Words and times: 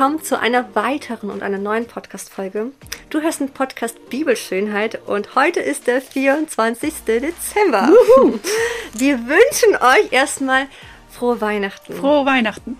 willkommen 0.00 0.22
zu 0.22 0.40
einer 0.40 0.74
weiteren 0.74 1.28
und 1.28 1.42
einer 1.42 1.58
neuen 1.58 1.84
Podcast-Folge. 1.84 2.72
Du 3.10 3.20
hörst 3.20 3.40
den 3.40 3.50
Podcast 3.50 4.08
Bibelschönheit 4.08 5.06
und 5.06 5.34
heute 5.34 5.60
ist 5.60 5.88
der 5.88 6.00
24. 6.00 7.04
Dezember. 7.04 7.86
Juhu. 8.16 8.38
Wir 8.94 9.18
wünschen 9.18 9.76
euch 9.76 10.10
erstmal 10.10 10.68
frohe 11.10 11.42
Weihnachten. 11.42 11.92
Frohe 11.92 12.24
Weihnachten. 12.24 12.78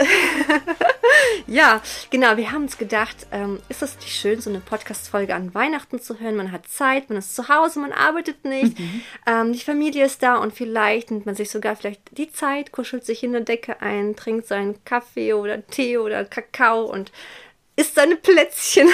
ja, 1.46 1.82
genau. 2.10 2.36
Wir 2.36 2.52
haben 2.52 2.62
uns 2.62 2.78
gedacht, 2.78 3.26
ähm, 3.32 3.60
ist 3.68 3.82
es 3.82 3.96
nicht 3.96 4.14
schön, 4.14 4.40
so 4.40 4.50
eine 4.50 4.60
Podcast-Folge 4.60 5.34
an 5.34 5.54
Weihnachten 5.54 6.00
zu 6.00 6.18
hören? 6.20 6.36
Man 6.36 6.52
hat 6.52 6.68
Zeit, 6.68 7.08
man 7.08 7.18
ist 7.18 7.34
zu 7.34 7.48
Hause, 7.48 7.80
man 7.80 7.92
arbeitet 7.92 8.44
nicht, 8.44 8.78
mhm. 8.78 9.02
ähm, 9.26 9.52
die 9.52 9.60
Familie 9.60 10.04
ist 10.04 10.22
da 10.22 10.36
und 10.36 10.54
vielleicht 10.54 11.10
nimmt 11.10 11.26
man 11.26 11.34
sich 11.34 11.50
sogar 11.50 11.76
vielleicht 11.76 12.16
die 12.16 12.32
Zeit, 12.32 12.72
kuschelt 12.72 13.04
sich 13.04 13.22
in 13.22 13.32
der 13.32 13.42
Decke 13.42 13.80
ein, 13.80 14.16
trinkt 14.16 14.46
seinen 14.46 14.84
Kaffee 14.84 15.34
oder 15.34 15.66
Tee 15.66 15.98
oder 15.98 16.24
Kakao 16.24 16.84
und 16.84 17.12
isst 17.76 17.94
seine 17.94 18.16
Plätzchen. 18.16 18.88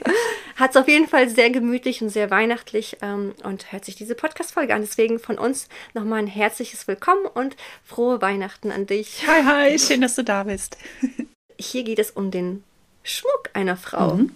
Hat 0.56 0.70
es 0.70 0.76
auf 0.76 0.88
jeden 0.88 1.08
Fall 1.08 1.28
sehr 1.28 1.50
gemütlich 1.50 2.02
und 2.02 2.08
sehr 2.08 2.30
weihnachtlich 2.30 2.98
ähm, 3.02 3.34
und 3.42 3.72
hört 3.72 3.84
sich 3.84 3.94
diese 3.96 4.14
Podcast-Folge 4.14 4.74
an. 4.74 4.80
Deswegen 4.80 5.18
von 5.18 5.38
uns 5.38 5.68
nochmal 5.94 6.20
ein 6.20 6.26
herzliches 6.26 6.88
Willkommen 6.88 7.26
und 7.26 7.56
frohe 7.84 8.22
Weihnachten 8.22 8.72
an 8.72 8.86
dich. 8.86 9.26
Hi, 9.26 9.42
hi, 9.42 9.78
schön, 9.78 10.00
dass 10.00 10.14
du 10.14 10.24
da 10.24 10.44
bist. 10.44 10.76
Hier 11.58 11.84
geht 11.84 11.98
es 11.98 12.10
um 12.10 12.30
den 12.30 12.64
Schmuck 13.02 13.50
einer 13.54 13.76
Frau. 13.76 14.14
Mhm. 14.14 14.34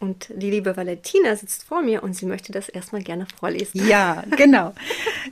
Und 0.00 0.28
die 0.32 0.50
liebe 0.50 0.76
Valentina 0.76 1.34
sitzt 1.34 1.64
vor 1.64 1.82
mir 1.82 2.04
und 2.04 2.14
sie 2.14 2.26
möchte 2.26 2.52
das 2.52 2.68
erstmal 2.68 3.02
gerne 3.02 3.26
vorlesen. 3.40 3.86
Ja, 3.88 4.22
genau. 4.36 4.72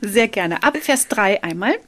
Sehr 0.01 0.27
gerne. 0.27 0.63
Ab 0.65 0.77
Vers 0.79 1.07
3 1.07 1.45
einmal. 1.45 1.79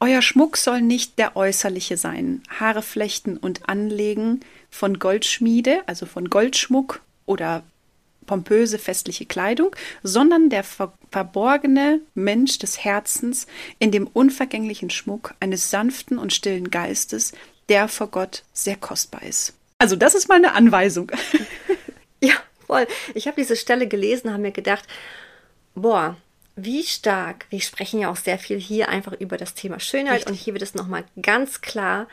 Euer 0.00 0.20
Schmuck 0.20 0.56
soll 0.56 0.82
nicht 0.82 1.18
der 1.18 1.36
äußerliche 1.36 1.96
sein. 1.96 2.42
Haare 2.48 2.82
flechten 2.82 3.36
und 3.36 3.68
anlegen 3.68 4.40
von 4.74 4.98
Goldschmiede, 4.98 5.82
also 5.86 6.04
von 6.04 6.28
Goldschmuck 6.28 7.00
oder 7.26 7.62
pompöse 8.26 8.78
festliche 8.78 9.24
Kleidung, 9.24 9.76
sondern 10.02 10.50
der 10.50 10.64
ver 10.64 10.92
verborgene 11.12 12.00
Mensch 12.14 12.58
des 12.58 12.82
Herzens 12.82 13.46
in 13.78 13.92
dem 13.92 14.08
unvergänglichen 14.08 14.90
Schmuck 14.90 15.34
eines 15.38 15.70
sanften 15.70 16.18
und 16.18 16.32
stillen 16.32 16.72
Geistes, 16.72 17.32
der 17.68 17.86
vor 17.86 18.08
Gott 18.08 18.42
sehr 18.52 18.74
kostbar 18.74 19.22
ist. 19.22 19.54
Also 19.78 19.94
das 19.94 20.16
ist 20.16 20.28
mal 20.28 20.36
eine 20.36 20.52
Anweisung. 20.52 21.10
Ja, 22.20 22.32
voll. 22.66 22.86
Ich 23.12 23.26
habe 23.26 23.38
diese 23.38 23.54
Stelle 23.54 23.86
gelesen, 23.86 24.32
habe 24.32 24.40
mir 24.40 24.50
gedacht, 24.50 24.84
boah, 25.74 26.16
wie 26.56 26.84
stark, 26.84 27.46
wir 27.50 27.60
sprechen 27.60 28.00
ja 28.00 28.10
auch 28.10 28.16
sehr 28.16 28.38
viel 28.38 28.58
hier 28.58 28.88
einfach 28.88 29.12
über 29.12 29.36
das 29.36 29.54
Thema 29.54 29.80
Schönheit 29.80 30.20
Richtig. 30.20 30.30
und 30.30 30.34
hier 30.34 30.52
wird 30.54 30.62
es 30.62 30.74
nochmal 30.74 31.04
ganz 31.20 31.60
klar, 31.60 32.06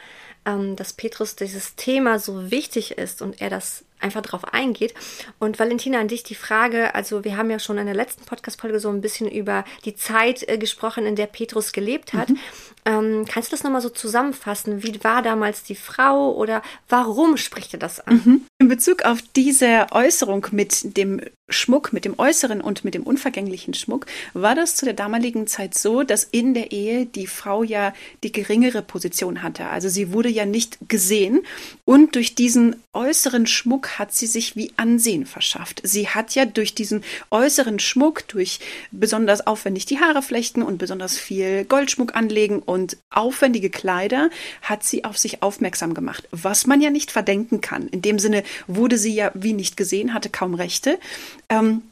ähm, 0.45 0.75
dass 0.75 0.93
Petrus 0.93 1.35
dieses 1.35 1.75
Thema 1.75 2.17
so 2.17 2.49
wichtig 2.49 2.97
ist 2.97 3.21
und 3.21 3.41
er 3.41 3.49
das 3.49 3.85
einfach 3.99 4.21
drauf 4.21 4.53
eingeht. 4.53 4.93
Und 5.39 5.59
Valentina, 5.59 5.99
an 5.99 6.07
dich 6.07 6.23
die 6.23 6.35
Frage, 6.35 6.95
also 6.95 7.23
wir 7.23 7.37
haben 7.37 7.51
ja 7.51 7.59
schon 7.59 7.77
in 7.77 7.85
der 7.85 7.95
letzten 7.95 8.25
Podcast-Folge 8.25 8.79
so 8.79 8.89
ein 8.89 9.01
bisschen 9.01 9.29
über 9.29 9.63
die 9.85 9.95
Zeit 9.95 10.47
äh, 10.49 10.57
gesprochen, 10.57 11.05
in 11.05 11.15
der 11.15 11.27
Petrus 11.27 11.71
gelebt 11.71 12.13
hat. 12.13 12.29
Mhm. 12.29 12.39
Ähm, 12.85 13.25
kannst 13.29 13.51
du 13.51 13.55
das 13.55 13.63
nochmal 13.63 13.81
so 13.81 13.89
zusammenfassen? 13.89 14.81
Wie 14.81 15.03
war 15.03 15.21
damals 15.21 15.61
die 15.63 15.75
Frau 15.75 16.33
oder 16.33 16.63
warum 16.89 17.37
spricht 17.37 17.73
er 17.73 17.79
das 17.79 17.99
an? 17.99 18.15
Mhm. 18.25 18.45
In 18.61 18.67
Bezug 18.67 19.05
auf 19.05 19.23
diese 19.35 19.87
Äußerung 19.89 20.45
mit 20.51 20.95
dem 20.95 21.19
Schmuck, 21.49 21.93
mit 21.93 22.05
dem 22.05 22.17
äußeren 22.17 22.61
und 22.61 22.83
mit 22.85 22.93
dem 22.93 23.03
unvergänglichen 23.03 23.73
Schmuck, 23.73 24.05
war 24.33 24.55
das 24.55 24.75
zu 24.75 24.85
der 24.85 24.93
damaligen 24.93 25.47
Zeit 25.47 25.75
so, 25.75 26.03
dass 26.03 26.23
in 26.23 26.53
der 26.53 26.71
Ehe 26.71 27.05
die 27.05 27.27
Frau 27.27 27.63
ja 27.63 27.93
die 28.23 28.31
geringere 28.31 28.81
Position 28.81 29.43
hatte. 29.43 29.65
Also 29.67 29.89
sie 29.89 30.13
wurde 30.13 30.29
ja 30.29 30.45
nicht 30.45 30.77
gesehen 30.87 31.41
und 31.85 32.15
durch 32.15 32.35
diesen 32.35 32.75
äußeren 32.93 33.47
Schmuck 33.47 33.99
hat 33.99 34.13
sie 34.13 34.27
sich 34.27 34.55
wie 34.55 34.71
Ansehen 34.77 35.25
verschafft. 35.25 35.81
Sie 35.83 36.09
hat 36.09 36.35
ja 36.35 36.45
durch 36.45 36.75
diesen 36.75 37.03
äußeren 37.29 37.79
Schmuck, 37.79 38.27
durch 38.27 38.59
besonders 38.91 39.45
aufwendig 39.47 39.85
die 39.85 39.99
Haare 39.99 40.21
flechten 40.21 40.61
und 40.61 40.77
besonders 40.77 41.17
viel 41.17 41.65
Goldschmuck 41.65 42.15
anlegen 42.15 42.59
und 42.59 42.97
aufwendige 43.09 43.69
Kleider, 43.69 44.29
hat 44.61 44.83
sie 44.83 45.03
auf 45.03 45.17
sich 45.17 45.41
aufmerksam 45.41 45.93
gemacht, 45.93 46.27
was 46.31 46.67
man 46.67 46.81
ja 46.81 46.89
nicht 46.89 47.11
verdenken 47.11 47.61
kann. 47.61 47.87
In 47.87 48.01
dem 48.01 48.19
Sinne 48.19 48.43
wurde 48.67 48.97
sie 48.97 49.13
ja 49.13 49.31
wie 49.33 49.53
nicht 49.53 49.77
gesehen, 49.77 50.13
hatte 50.13 50.29
kaum 50.29 50.53
Rechte. 50.53 50.99
Ähm, 51.49 51.83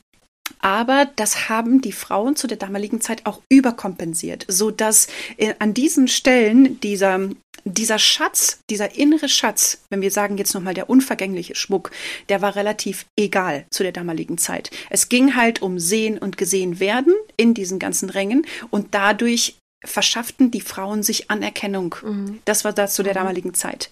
aber 0.60 1.08
das 1.16 1.48
haben 1.50 1.82
die 1.82 1.92
Frauen 1.92 2.36
zu 2.36 2.48
der 2.48 2.58
damaligen 2.58 3.02
Zeit 3.02 3.26
auch 3.26 3.42
überkompensiert, 3.50 4.46
so 4.48 4.72
dass 4.72 5.08
äh, 5.38 5.54
an 5.60 5.74
diesen 5.74 6.08
Stellen 6.08 6.80
dieser 6.82 7.30
dieser 7.66 8.00
Schatz, 8.00 8.60
dieser 8.70 8.96
innere 8.96 9.30
Schatz, 9.30 9.82
wenn 9.90 10.02
wir 10.02 10.12
sagen 10.12 10.38
jetzt 10.38 10.54
nochmal 10.54 10.74
der 10.74 10.90
unvergängliche 10.90 11.56
Schmuck, 11.56 11.92
der 12.30 12.42
war 12.42 12.56
relativ 12.56 13.06
egal 13.20 13.66
zu 13.70 13.84
der 13.84 13.92
damaligen 13.92 14.38
Zeit. 14.38 14.72
Es 14.90 15.10
ging 15.10 15.36
halt 15.36 15.62
um 15.62 15.78
Sehen 15.78 16.18
und 16.18 16.38
Gesehen 16.38 16.80
werden 16.80 17.14
in 17.38 17.54
diesen 17.54 17.78
ganzen 17.78 18.10
Rängen 18.10 18.46
und 18.70 18.96
dadurch 18.96 19.58
verschafften 19.86 20.52
die 20.52 20.62
Frauen 20.62 21.04
sich 21.04 21.30
Anerkennung. 21.30 21.96
Mhm. 22.02 22.40
Das 22.46 22.66
war 22.66 22.74
da 22.74 22.88
zu 22.88 23.04
der 23.04 23.14
mhm. 23.14 23.20
damaligen 23.20 23.54
Zeit. 23.54 23.92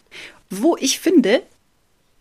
Wo 0.49 0.77
ich 0.77 0.99
finde, 0.99 1.43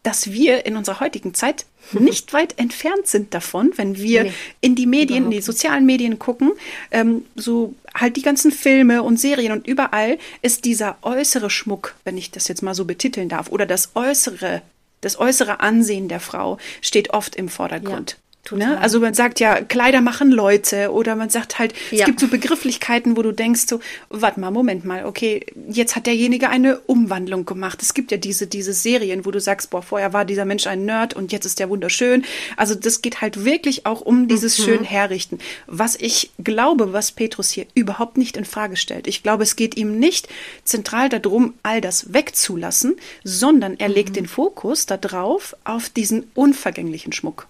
dass 0.07 0.31
wir 0.31 0.67
in 0.67 0.77
unserer 0.77 1.01
heutigen 1.01 1.35
Zeit 1.35 1.67
nicht 1.91 2.33
weit 2.33 2.59
entfernt 2.61 3.09
sind 3.09 3.35
davon, 3.35 3.73
wenn 3.75 3.97
wir 3.97 4.25
nee, 4.25 4.33
in 4.61 4.77
die 4.77 4.87
Medien, 4.87 5.25
in 5.25 5.31
die 5.33 5.41
sozialen 5.41 5.85
Medien 5.85 6.21
gucken, 6.21 6.53
ähm, 6.93 7.25
so 7.35 7.75
halt 7.93 8.17
die 8.17 8.23
ganzen 8.23 8.53
Filme 8.53 9.03
und 9.03 9.19
Serien 9.19 9.51
und 9.51 9.67
überall 9.67 10.19
ist 10.43 10.65
dieser 10.65 10.97
äußere 11.03 11.51
Schmuck, 11.51 11.97
wenn 12.05 12.17
ich 12.17 12.31
das 12.31 12.47
jetzt 12.47 12.63
mal 12.63 12.75
so 12.75 12.85
betiteln 12.85 13.29
darf, 13.29 13.51
oder 13.51 13.67
das 13.67 13.91
äußere, 13.97 14.63
das 15.01 15.19
äußere 15.19 15.59
Ansehen 15.59 16.09
der 16.09 16.21
Frau 16.21 16.59
steht 16.83 17.11
oft 17.11 17.35
im 17.35 17.49
Vordergrund. 17.49 18.17
Ne? 18.53 18.79
Also 18.81 19.01
man 19.01 19.15
sagt 19.15 19.41
ja, 19.41 19.61
Kleider 19.61 20.01
machen 20.01 20.31
Leute 20.31 20.93
oder 20.93 21.17
man 21.17 21.31
sagt 21.31 21.59
halt, 21.59 21.75
ja. 21.91 22.01
es 22.01 22.05
gibt 22.05 22.21
so 22.21 22.29
Begrifflichkeiten, 22.29 23.17
wo 23.17 23.23
du 23.23 23.33
denkst 23.33 23.63
so, 23.67 23.81
warte 24.11 24.41
mal, 24.41 24.51
Moment 24.51 24.85
mal, 24.85 25.05
okay, 25.05 25.45
jetzt 25.69 25.97
hat 25.97 26.07
derjenige 26.07 26.49
eine 26.49 26.79
Umwandlung 26.81 27.45
gemacht. 27.45 27.83
Es 27.83 27.95
gibt 27.95 28.11
ja 28.11 28.19
diese, 28.19 28.47
diese 28.47 28.73
Serien, 28.73 29.25
wo 29.25 29.31
du 29.31 29.41
sagst, 29.41 29.71
boah, 29.71 29.83
vorher 29.83 30.13
war 30.13 30.25
dieser 30.25 30.45
Mensch 30.45 30.67
ein 30.67 30.85
Nerd 30.85 31.15
und 31.15 31.33
jetzt 31.33 31.47
ist 31.47 31.59
der 31.59 31.71
wunderschön. 31.71 32.25
Also 32.57 32.75
das 32.75 33.03
geht 33.03 33.21
halt 33.21 33.45
wirklich 33.45 33.87
auch 33.87 34.01
um 34.01 34.29
dieses 34.29 34.59
mhm. 34.59 34.63
schön 34.63 34.85
herrichten. 34.85 35.39
Was 35.67 35.97
ich 35.97 36.31
glaube, 36.39 36.93
was 36.93 37.13
Petrus 37.13 37.51
hier 37.51 37.67
überhaupt 37.75 38.17
nicht 38.17 38.37
in 38.37 38.45
Frage 38.45 38.77
stellt. 38.77 39.07
Ich 39.07 39.23
glaube, 39.23 39.43
es 39.43 39.57
geht 39.57 39.77
ihm 39.77 39.99
nicht 39.99 40.29
zentral 40.65 41.09
darum, 41.09 41.55
all 41.63 41.81
das 41.81 42.13
wegzulassen, 42.13 42.97
sondern 43.25 43.79
er 43.79 43.89
mhm. 43.89 43.95
legt 43.95 44.17
den 44.17 44.27
Fokus 44.27 44.87
darauf, 44.87 45.57
auf 45.65 45.89
diesen 45.89 46.31
unvergänglichen 46.35 47.13
Schmuck. 47.13 47.49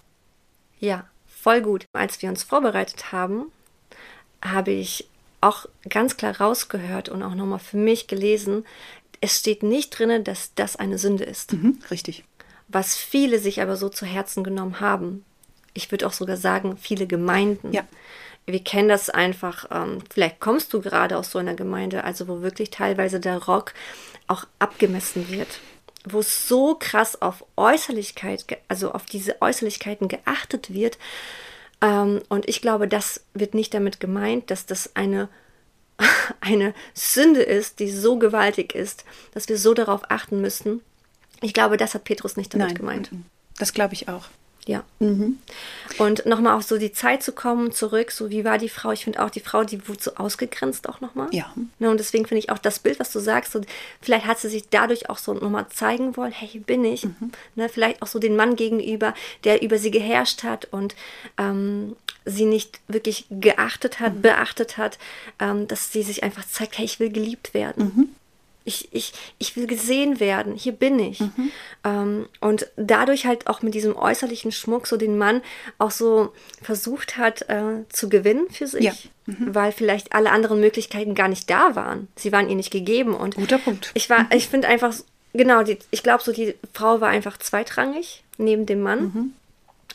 Ja, 0.79 1.05
voll 1.27 1.61
gut. 1.61 1.85
Als 1.93 2.21
wir 2.21 2.29
uns 2.29 2.43
vorbereitet 2.43 3.11
haben, 3.11 3.51
habe 4.43 4.71
ich 4.71 5.07
auch 5.41 5.65
ganz 5.87 6.17
klar 6.17 6.39
rausgehört 6.39 7.09
und 7.09 7.23
auch 7.23 7.35
nochmal 7.35 7.59
für 7.59 7.77
mich 7.77 8.07
gelesen, 8.07 8.65
es 9.21 9.39
steht 9.39 9.63
nicht 9.63 9.91
drin, 9.91 10.23
dass 10.23 10.53
das 10.55 10.75
eine 10.75 10.97
Sünde 10.97 11.23
ist. 11.23 11.53
Mhm, 11.53 11.79
richtig. 11.89 12.23
Was 12.67 12.95
viele 12.95 13.39
sich 13.39 13.61
aber 13.61 13.77
so 13.77 13.89
zu 13.89 14.05
Herzen 14.05 14.43
genommen 14.43 14.79
haben. 14.79 15.25
Ich 15.73 15.91
würde 15.91 16.05
auch 16.07 16.13
sogar 16.13 16.37
sagen, 16.37 16.77
viele 16.77 17.07
Gemeinden. 17.07 17.71
Ja. 17.71 17.83
Wir 18.45 18.63
kennen 18.63 18.89
das 18.89 19.09
einfach, 19.09 19.65
ähm, 19.71 19.99
vielleicht 20.11 20.39
kommst 20.39 20.73
du 20.73 20.81
gerade 20.81 21.17
aus 21.17 21.31
so 21.31 21.39
einer 21.39 21.53
Gemeinde, 21.53 22.03
also 22.03 22.27
wo 22.27 22.41
wirklich 22.41 22.69
teilweise 22.69 23.19
der 23.19 23.43
Rock 23.43 23.73
auch 24.27 24.45
abgemessen 24.59 25.29
wird 25.29 25.59
wo 26.13 26.21
so 26.21 26.75
krass 26.75 27.21
auf 27.21 27.45
Äußerlichkeit, 27.55 28.45
also 28.67 28.91
auf 28.91 29.05
diese 29.05 29.41
Äußerlichkeiten 29.41 30.07
geachtet 30.07 30.73
wird. 30.73 30.97
Ähm, 31.81 32.21
und 32.29 32.47
ich 32.47 32.61
glaube, 32.61 32.87
das 32.87 33.23
wird 33.33 33.53
nicht 33.53 33.73
damit 33.73 33.99
gemeint, 33.99 34.49
dass 34.51 34.65
das 34.65 34.95
eine, 34.95 35.29
eine 36.41 36.73
Sünde 36.93 37.41
ist, 37.41 37.79
die 37.79 37.91
so 37.91 38.17
gewaltig 38.17 38.73
ist, 38.75 39.05
dass 39.33 39.49
wir 39.49 39.57
so 39.57 39.73
darauf 39.73 40.01
achten 40.09 40.41
müssen. 40.41 40.81
Ich 41.41 41.53
glaube, 41.53 41.77
das 41.77 41.93
hat 41.93 42.03
Petrus 42.03 42.37
nicht 42.37 42.53
damit 42.53 42.67
Nein, 42.67 42.75
gemeint. 42.75 43.11
Das 43.57 43.73
glaube 43.73 43.93
ich 43.93 44.09
auch. 44.09 44.25
Ja. 44.67 44.83
Mhm. 44.99 45.39
Und 45.97 46.25
nochmal 46.25 46.55
auf 46.55 46.63
so 46.63 46.77
die 46.77 46.91
Zeit 46.91 47.23
zu 47.23 47.31
kommen, 47.31 47.71
zurück, 47.71 48.11
so 48.11 48.29
wie 48.29 48.43
war 48.43 48.57
die 48.57 48.69
Frau? 48.69 48.91
Ich 48.91 49.05
finde 49.05 49.23
auch 49.23 49.29
die 49.29 49.39
Frau, 49.39 49.63
die 49.63 49.87
wurde 49.87 50.03
so 50.03 50.15
ausgegrenzt 50.15 50.87
auch 50.89 51.01
nochmal. 51.01 51.29
Ja. 51.31 51.51
Ne, 51.79 51.89
und 51.89 51.99
deswegen 51.99 52.25
finde 52.25 52.39
ich 52.39 52.49
auch 52.49 52.57
das 52.57 52.79
Bild, 52.79 52.99
was 52.99 53.11
du 53.11 53.19
sagst, 53.19 53.53
so, 53.53 53.61
vielleicht 54.01 54.25
hat 54.25 54.39
sie 54.39 54.49
sich 54.49 54.69
dadurch 54.69 55.09
auch 55.09 55.17
so 55.17 55.33
nochmal 55.33 55.67
zeigen 55.69 56.17
wollen, 56.17 56.33
hey, 56.33 56.47
hier 56.47 56.61
bin 56.61 56.83
ich. 56.83 57.05
Mhm. 57.05 57.31
Ne, 57.55 57.69
vielleicht 57.69 58.01
auch 58.01 58.07
so 58.07 58.19
den 58.19 58.35
Mann 58.35 58.55
gegenüber, 58.55 59.13
der 59.45 59.61
über 59.61 59.77
sie 59.77 59.91
geherrscht 59.91 60.43
hat 60.43 60.65
und 60.65 60.95
ähm, 61.37 61.95
sie 62.25 62.45
nicht 62.45 62.81
wirklich 62.87 63.25
geachtet 63.29 63.99
hat, 63.99 64.15
mhm. 64.15 64.21
beachtet 64.21 64.77
hat, 64.77 64.99
ähm, 65.39 65.67
dass 65.67 65.91
sie 65.91 66.03
sich 66.03 66.23
einfach 66.23 66.45
zeigt, 66.45 66.77
hey, 66.77 66.85
ich 66.85 66.99
will 66.99 67.09
geliebt 67.09 67.53
werden. 67.53 68.15
Mhm. 68.67 68.73
Ich, 68.73 68.89
ich, 68.91 69.13
ich 69.37 69.55
will 69.55 69.67
gesehen 69.67 70.19
werden, 70.19 70.55
hier 70.55 70.73
bin 70.73 70.99
ich. 70.99 71.19
Mhm. 71.19 71.51
Ähm, 71.83 72.29
und 72.41 72.67
dadurch 72.75 73.25
halt 73.25 73.47
auch 73.47 73.61
mit 73.61 73.73
diesem 73.73 73.95
äußerlichen 73.95 74.51
Schmuck 74.51 74.87
so 74.87 74.97
den 74.97 75.17
Mann 75.17 75.41
auch 75.77 75.91
so 75.91 76.33
versucht 76.61 77.17
hat 77.17 77.43
äh, 77.49 77.85
zu 77.89 78.09
gewinnen 78.09 78.47
für 78.51 78.67
sich. 78.67 78.83
Ja. 78.83 78.93
Mhm. 79.25 79.55
Weil 79.55 79.71
vielleicht 79.71 80.13
alle 80.13 80.31
anderen 80.31 80.59
Möglichkeiten 80.59 81.15
gar 81.15 81.27
nicht 81.27 81.49
da 81.49 81.75
waren. 81.75 82.07
Sie 82.15 82.31
waren 82.31 82.49
ihr 82.49 82.55
nicht 82.55 82.71
gegeben. 82.71 83.13
Und 83.13 83.35
Guter 83.35 83.57
Punkt. 83.57 83.91
Ich 83.93 84.09
war, 84.09 84.27
ich 84.31 84.47
finde 84.47 84.67
einfach 84.67 84.93
genau, 85.33 85.63
die, 85.63 85.77
ich 85.91 86.03
glaube 86.03 86.23
so, 86.23 86.31
die 86.31 86.55
Frau 86.73 87.01
war 87.01 87.09
einfach 87.09 87.37
zweitrangig 87.37 88.23
neben 88.37 88.65
dem 88.65 88.81
Mann. 88.81 89.33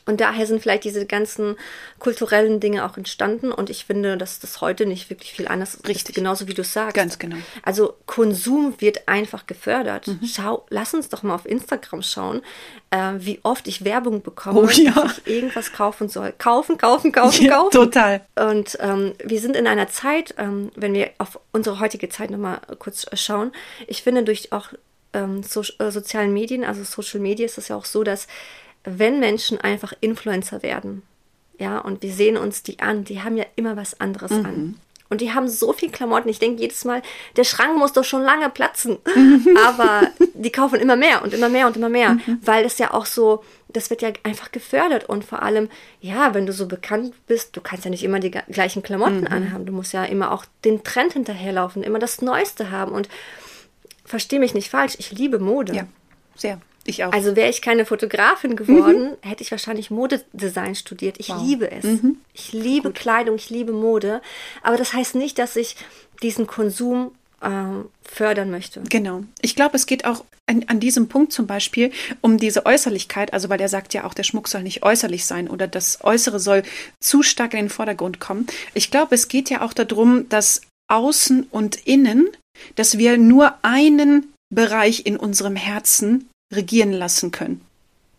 Und 0.05 0.21
daher 0.21 0.47
sind 0.47 0.61
vielleicht 0.63 0.85
diese 0.85 1.07
ganzen 1.07 1.57
kulturellen 1.99 2.59
Dinge 2.59 2.85
auch 2.85 2.97
entstanden. 2.97 3.53
Und 3.53 3.71
ich 3.71 3.85
finde, 3.85 4.17
dass 4.17 4.41
das 4.41 4.61
heute 4.61 4.85
nicht 4.87 5.11
wirklich 5.11 5.33
viel 5.33 5.47
anders 5.49 5.79
Richtig. 5.87 6.11
ist. 6.11 6.15
Genauso 6.17 6.49
wie 6.49 6.55
du 6.55 6.65
sagst. 6.65 6.95
Ganz 6.95 7.19
genau. 7.19 7.37
Also 7.63 7.95
Konsum 8.07 8.75
wird 8.79 9.07
einfach 9.09 9.47
gefördert. 9.47 10.09
Mhm. 10.09 10.21
Schau, 10.27 10.67
lass 10.71 10.93
uns 10.95 11.09
doch 11.09 11.23
mal 11.23 11.35
auf 11.35 11.47
Instagram 11.47 12.03
schauen, 12.03 12.43
äh, 12.91 13.13
wie 13.19 13.39
oft 13.43 13.69
ich 13.69 13.85
Werbung 13.85 14.23
bekomme, 14.23 14.61
Oh 14.61 14.69
ja. 14.69 14.91
dass 14.93 15.19
ich 15.25 15.27
irgendwas 15.35 15.73
kaufen 15.73 16.09
soll. 16.09 16.33
Kaufen, 16.37 16.79
kaufen, 16.79 17.13
kaufen, 17.13 17.45
Ja, 17.45 17.57
kaufen. 17.57 17.71
total. 17.73 18.27
Und 18.35 18.77
ähm, 18.81 19.13
wir 19.25 19.41
sind 19.41 19.57
in 19.57 19.67
einer 19.67 19.89
Zeit, 19.89 20.35
ähm, 20.39 20.71
wenn 20.75 20.95
wir 20.95 21.11
auf 21.19 21.39
unsere 21.53 21.79
heutige 21.81 22.09
Zeit 22.09 22.31
nochmal 22.31 22.61
kurz 22.79 23.07
äh, 23.11 23.17
schauen, 23.17 23.53
ich 23.87 24.03
finde 24.03 24.25
durch 24.25 24.53
auch 24.53 24.69
ähm, 25.13 25.43
so, 25.43 25.63
äh, 25.79 25.91
sozialen 25.91 26.33
Medien, 26.33 26.65
also 26.65 26.83
Social 26.85 27.21
Media, 27.21 27.47
ist 27.47 27.59
es 27.59 27.69
ja 27.69 27.77
auch 27.77 27.85
so, 27.85 28.03
dass 28.03 28.27
wenn 28.85 29.21
Menschen 29.21 29.61
einfach 29.61 29.93
Influencer 30.01 30.63
werden, 30.63 31.03
ja, 31.59 31.79
und 31.79 32.03
wir 32.03 32.13
sehen 32.13 32.37
uns 32.37 32.63
die 32.63 32.81
an, 32.81 33.05
die 33.05 33.23
haben 33.23 33.37
ja 33.37 33.45
immer 33.57 33.77
was 33.77 34.01
anderes 34.01 34.33
an. 34.33 34.77
Und 35.13 35.21
die 35.21 35.35
haben 35.35 35.47
so 35.47 35.75
viel 35.75 35.91
Klamotten. 35.91 36.31
Ich 36.31 36.39
denke 36.39 36.63
jedes 36.63 36.87
Mal, 36.87 37.03
der 37.37 37.45
Schrank 37.45 37.77
muss 37.77 37.93
doch 37.93 38.03
schon 38.03 38.23
lange 38.23 38.49
platzen. 38.49 38.97
Aber 39.67 40.09
die 40.33 40.51
kaufen 40.51 40.81
immer 40.81 40.97
mehr 40.97 41.23
und 41.23 41.35
immer 41.35 41.51
mehr 41.51 41.67
und 41.67 41.77
immer 41.77 41.91
mehr, 41.91 42.17
weil 42.41 42.65
es 42.65 42.79
ja 42.79 42.95
auch 42.95 43.05
so, 43.05 43.45
das 43.69 43.91
wird 43.91 44.01
ja 44.01 44.11
einfach 44.23 44.53
gefördert. 44.53 45.07
Und 45.11 45.27
vor 45.27 45.43
allem, 45.43 45.69
ja, 46.01 46.33
wenn 46.33 46.47
du 46.47 46.55
so 46.55 46.67
bekannt 46.67 47.13
bist, 47.27 47.55
du 47.55 47.61
kannst 47.61 47.85
ja 47.85 47.91
nicht 47.91 48.05
immer 48.05 48.21
die 48.21 48.31
gleichen 48.31 48.83
Klamotten 48.83 49.27
anhaben. 49.27 49.67
Du 49.67 49.73
musst 49.75 49.93
ja 49.93 50.03
immer 50.05 50.33
auch 50.33 50.47
den 50.65 50.83
Trend 50.83 51.13
hinterherlaufen, 51.13 51.83
immer 51.83 51.99
das 51.99 52.23
Neueste 52.23 52.71
haben. 52.71 52.93
Und 52.93 53.11
versteh 54.07 54.39
mich 54.39 54.55
nicht 54.55 54.71
falsch, 54.71 54.95
ich 54.99 55.13
liebe 55.13 55.39
Mode. 55.39 55.75
Ja, 55.75 55.87
sehr. 56.37 56.59
Ich 56.85 57.05
auch. 57.05 57.13
Also 57.13 57.37
wäre 57.37 57.49
ich 57.49 57.63
keine 57.63 57.87
Fotografin 57.87 58.57
geworden, 58.57 59.17
hätte 59.23 59.43
ich 59.43 59.51
wahrscheinlich 59.51 59.91
Modedesign 59.91 60.75
studiert. 60.75 61.17
Ich 61.19 61.29
liebe 61.29 61.71
es. 61.71 61.85
Ich 62.35 62.53
liebe 62.53 62.93
Kleidung, 62.93 63.37
ich 63.37 63.51
liebe 63.51 63.73
Mode. 63.73 64.21
Aber 64.63 64.77
das 64.77 64.93
heißt 64.93 65.15
nicht, 65.15 65.39
dass 65.39 65.57
ich 65.57 65.77
diesen 66.23 66.47
Konsum 66.47 67.13
ähm, 67.43 67.87
fördern 68.03 68.51
möchte. 68.51 68.83
Genau. 68.89 69.25
Ich 69.41 69.55
glaube, 69.55 69.77
es 69.77 69.87
geht 69.87 70.05
auch 70.05 70.25
an, 70.47 70.65
an 70.67 70.81
diesem 70.81 71.09
Punkt 71.09 71.33
zum 71.33 71.47
Beispiel 71.47 71.93
um 72.21 72.39
diese 72.39 72.67
Äußerlichkeit, 72.67 73.33
also 73.33 73.49
weil 73.49 73.61
er 73.61 73.69
sagt 73.69 73.95
ja 73.95 74.05
auch, 74.05 74.15
der 74.15 74.23
Schmuck 74.23 74.49
soll 74.49 74.63
nicht 74.63 74.83
äußerlich 74.83 75.25
sein 75.25 75.49
oder 75.49 75.67
das 75.67 76.03
Äußere 76.03 76.41
soll 76.41 76.63
zu 77.01 77.23
stark 77.23 77.55
in 77.55 77.61
den 77.61 77.71
Vordergrund 77.71 78.21
kommen. 78.21 78.47
Ich 78.75 78.91
glaube, 78.91 79.15
es 79.15 79.29
geht 79.29 79.51
ja 79.51 79.63
auch 79.63 79.73
darum, 79.73 80.29
dass 80.29 80.63
Außen 80.89 81.47
und 81.51 81.87
Innen, 81.87 82.29
dass 82.75 82.99
wir 82.99 83.19
nur 83.19 83.55
einen 83.63 84.33
Bereich 84.53 85.07
in 85.07 85.17
unserem 85.17 85.57
Herzen 85.57 86.29
regieren 86.53 86.93
lassen 86.93 87.31
können. 87.31 87.61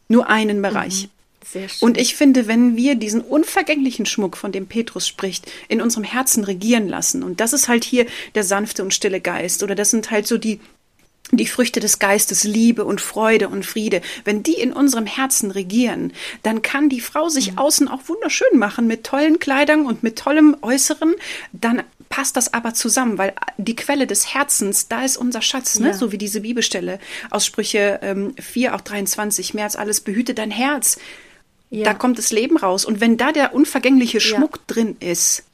Nur 0.10 0.28
einen 0.28 0.62
Bereich. 0.62 1.10
Sehr 1.46 1.70
schön. 1.70 1.88
Und 1.88 1.98
ich 1.98 2.16
finde, 2.16 2.48
wenn 2.48 2.76
wir 2.76 2.96
diesen 2.96 3.22
unvergänglichen 3.22 4.06
Schmuck, 4.06 4.38
von 4.38 4.52
dem 4.52 4.68
Petrus 4.68 5.08
spricht, 5.08 5.52
in 5.68 5.82
unserem 5.82 6.04
Herzen 6.04 6.44
regieren 6.44 6.88
lassen, 6.88 7.24
und 7.24 7.40
das 7.40 7.54
ist 7.54 7.68
halt 7.68 7.84
hier 7.84 8.06
der 8.36 8.44
sanfte 8.44 8.84
und 8.84 8.94
stille 8.94 9.22
Geist, 9.22 9.64
oder 9.64 9.76
das 9.76 9.92
sind 9.92 10.10
halt 10.12 10.28
so 10.28 10.38
die, 10.38 10.60
die 11.32 11.48
Früchte 11.48 11.80
des 11.80 12.00
Geistes, 12.00 12.44
Liebe 12.44 12.86
und 12.86 13.02
Freude 13.02 13.50
und 13.50 13.66
Friede, 13.66 14.02
wenn 14.24 14.44
die 14.44 14.54
in 14.54 14.74
unserem 14.74 15.06
Herzen 15.06 15.52
regieren, 15.52 16.14
dann 16.44 16.62
kann 16.62 16.90
die 16.90 17.02
Frau 17.02 17.30
sich 17.30 17.58
außen 17.58 17.88
auch 17.88 18.08
wunderschön 18.08 18.58
machen 18.58 18.88
mit 18.88 19.04
tollen 19.04 19.40
Kleidern 19.40 19.86
und 19.86 20.04
mit 20.04 20.18
tollem 20.18 20.56
Äußeren, 20.62 21.14
dann 21.52 21.84
passt 22.13 22.38
das 22.38 22.54
aber 22.54 22.75
zusammen, 22.75 23.18
weil 23.18 23.33
die 23.57 23.75
Quelle 23.75 24.06
des 24.06 24.36
Herzens, 24.36 24.88
da 24.88 25.04
ist 25.04 25.18
unser 25.18 25.42
Schatz, 25.42 25.80
ne? 25.80 25.88
Ja. 25.88 25.94
so 25.95 26.12
wie 26.12 26.19
diese 26.19 26.42
Bibelstelle 26.42 27.00
aus 27.31 27.44
Sprüche 27.44 28.01
ähm, 28.04 28.36
4, 28.39 28.75
auch 28.75 28.81
23, 28.81 29.56
mehr 29.56 29.63
als 29.63 29.75
alles 29.75 30.00
behüte 30.00 30.36
dein 30.36 30.51
Herz. 30.51 31.00
Ja. 31.71 31.86
Da 31.86 31.95
kommt 31.95 32.19
das 32.19 32.31
Leben 32.31 32.56
raus. 32.56 32.86
Und 32.86 33.01
wenn 33.01 33.18
da 33.18 33.31
der 33.31 33.56
unvergängliche 33.56 34.19
Schmuck 34.19 34.60
drin 34.68 34.95
ist 35.00 35.45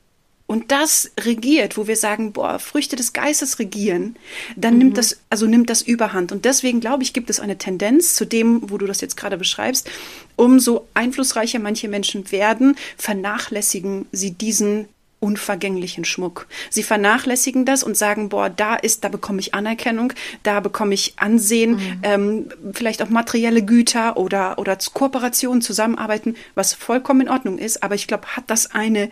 und 0.48 0.74
das 0.74 1.12
regiert, 1.18 1.78
wo 1.78 1.88
wir 1.88 1.96
sagen, 1.96 2.34
boah, 2.34 2.60
Früchte 2.60 2.98
des 2.98 3.14
Geistes 3.14 3.60
regieren, 3.60 4.18
dann 4.58 4.78
nimmt 4.78 4.98
das, 4.98 5.22
also 5.30 5.46
nimmt 5.46 5.70
das 5.70 5.82
Überhand. 5.82 6.34
Und 6.34 6.44
deswegen 6.44 6.82
glaube 6.82 7.04
ich, 7.04 7.14
gibt 7.14 7.30
es 7.30 7.40
eine 7.40 7.58
Tendenz 7.58 8.16
zu 8.16 8.26
dem, 8.26 8.70
wo 8.70 8.78
du 8.78 8.86
das 8.86 9.00
jetzt 9.00 9.16
gerade 9.16 9.38
beschreibst, 9.38 9.90
umso 10.36 10.90
einflussreicher 10.94 11.60
manche 11.60 11.88
Menschen 11.88 12.34
werden, 12.34 12.76
vernachlässigen 12.98 14.08
sie 14.12 14.32
diesen 14.32 14.90
unvergänglichen 15.20 16.06
Schmuck. 16.06 16.48
Sie 16.70 16.84
vernachlässigen 16.84 17.66
das 17.66 17.84
und 17.84 17.98
sagen, 17.98 18.30
boah, 18.30 18.50
da 18.50 18.76
ist, 18.76 19.04
da 19.04 19.10
bekomme 19.10 19.40
ich 19.40 19.54
Anerkennung, 19.54 20.14
da 20.44 20.60
bekomme 20.60 20.94
ich 20.94 21.14
Ansehen, 21.18 22.00
ähm, 22.04 22.50
vielleicht 22.74 23.02
auch 23.02 23.10
materielle 23.10 23.64
Güter 23.64 24.18
oder, 24.18 24.58
oder 24.58 24.78
Kooperationen, 24.94 25.62
Zusammenarbeiten, 25.62 26.36
was 26.56 26.74
vollkommen 26.74 27.22
in 27.22 27.30
Ordnung 27.30 27.58
ist. 27.58 27.84
Aber 27.84 27.96
ich 27.96 28.08
glaube, 28.08 28.28
hat 28.36 28.46
das 28.48 28.72
eine 28.72 29.12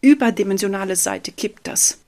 überdimensionale 0.00 0.96
Seite, 0.96 1.32
kippt 1.32 1.66
das. 1.66 2.03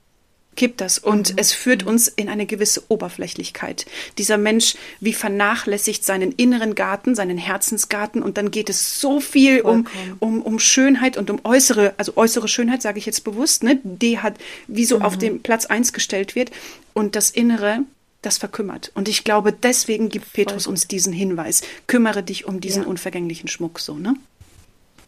Kippt 0.57 0.81
das 0.81 0.97
und 0.97 1.35
es 1.37 1.53
führt 1.53 1.83
uns 1.83 2.07
in 2.09 2.27
eine 2.27 2.45
gewisse 2.45 2.83
Oberflächlichkeit. 2.89 3.85
Dieser 4.17 4.37
Mensch, 4.37 4.75
wie 4.99 5.13
vernachlässigt 5.13 6.03
seinen 6.03 6.31
inneren 6.33 6.75
Garten, 6.75 7.15
seinen 7.15 7.37
Herzensgarten 7.37 8.21
und 8.21 8.37
dann 8.37 8.51
geht 8.51 8.69
es 8.69 8.99
so 8.99 9.19
viel 9.21 9.61
um, 9.61 9.85
Vollkommen. 9.85 10.15
um, 10.19 10.41
um 10.41 10.59
Schönheit 10.59 11.15
und 11.15 11.29
um 11.29 11.39
äußere, 11.45 11.93
also 11.97 12.17
äußere 12.17 12.47
Schönheit 12.47 12.81
sage 12.81 12.97
ich 12.99 13.05
jetzt 13.05 13.23
bewusst, 13.23 13.63
ne, 13.63 13.79
die 13.83 14.19
hat 14.19 14.35
wie 14.67 14.83
so 14.83 14.99
auf 14.99 15.17
den 15.17 15.41
Platz 15.43 15.65
eins 15.67 15.93
gestellt 15.93 16.35
wird 16.35 16.51
und 16.93 17.15
das 17.15 17.29
Innere, 17.29 17.81
das 18.23 18.39
verkümmert. 18.39 18.91
Und 18.95 19.07
ich 19.07 19.23
glaube, 19.23 19.53
deswegen 19.53 20.09
gibt 20.09 20.33
Petrus 20.33 20.65
uns 20.65 20.87
diesen 20.87 21.13
Hinweis. 21.13 21.61
Kümmere 21.85 22.23
dich 22.23 22.45
um 22.45 22.59
diesen 22.59 22.81
Ja. 22.83 22.89
unvergänglichen 22.89 23.47
Schmuck, 23.47 23.79
so, 23.79 23.93
ne? 23.95 24.15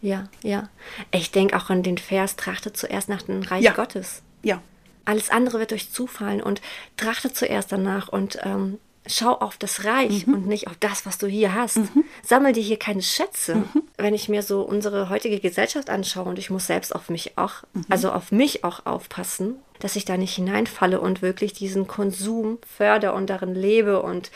Ja, 0.02 0.30
ja. 0.44 0.70
Ich 1.12 1.32
denke 1.32 1.58
auch 1.58 1.72
an 1.72 1.82
den 1.84 1.98
Vers, 1.98 2.36
trachtet 2.36 2.78
zuerst 2.78 3.10
nach 3.10 3.24
dem 3.24 3.42
Reich 3.42 3.64
Ja. 3.64 3.74
Gottes. 3.74 4.22
Ja. 4.44 4.62
Alles 5.06 5.30
andere 5.30 5.60
wird 5.60 5.74
euch 5.74 5.92
zufallen 5.92 6.42
und 6.42 6.62
trachte 6.98 7.34
zuerst 7.34 7.72
danach 7.72 8.10
und 8.10 8.40
ähm, 8.44 8.80
schau 9.08 9.34
auf 9.34 9.58
das 9.58 9.86
Reich 9.86 10.28
und 10.28 10.48
nicht 10.48 10.68
auf 10.68 10.76
das, 10.80 11.06
was 11.06 11.18
du 11.18 11.28
hier 11.28 11.54
hast. 11.54 11.80
Sammel 12.24 12.54
dir 12.54 12.64
hier 12.64 12.78
keine 12.78 13.02
Schätze. 13.02 13.64
Wenn 13.98 14.14
ich 14.14 14.30
mir 14.30 14.44
so 14.44 14.62
unsere 14.62 15.10
heutige 15.10 15.40
Gesellschaft 15.40 15.90
anschaue 15.90 16.26
und 16.26 16.40
ich 16.40 16.50
muss 16.50 16.68
selbst 16.68 16.96
auf 16.96 17.10
mich 17.10 17.38
auch, 17.38 17.64
also 17.90 18.12
auf 18.12 18.32
mich 18.32 18.64
auch 18.64 18.86
aufpassen, 18.86 19.56
dass 19.80 19.96
ich 19.96 20.06
da 20.06 20.18
nicht 20.18 20.36
hineinfalle 20.36 21.00
und 21.00 21.22
wirklich 21.22 21.54
diesen 21.54 21.88
Konsum 21.88 22.60
förder 22.68 23.14
und 23.14 23.30
darin 23.30 23.56
lebe 23.56 24.02
und 24.02 24.32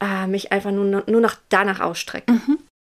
äh, 0.00 0.26
mich 0.26 0.52
einfach 0.52 0.70
nur, 0.70 1.04
nur 1.06 1.20
noch 1.20 1.34
danach 1.48 1.80
ausstrecke. 1.80 2.32